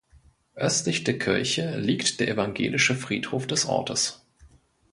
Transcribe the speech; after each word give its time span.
Östlich 0.55 1.03
der 1.03 1.19
Kirche 1.19 1.77
liegt 1.77 2.19
der 2.19 2.27
evangelische 2.27 2.95
Friedhof 2.95 3.45
des 3.45 3.67
Ortes. 3.67 4.25